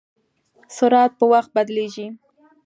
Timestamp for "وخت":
1.31-1.49